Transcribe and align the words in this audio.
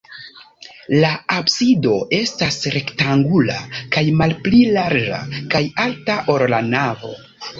La 1.01 1.09
absido 1.39 1.91
estas 2.19 2.55
rektangula 2.77 3.59
kaj 3.95 4.03
malpli 4.21 4.63
larĝa 4.79 5.19
kaj 5.55 5.61
alta, 5.87 6.17
ol 6.37 6.45
la 6.55 6.65
navo. 6.73 7.13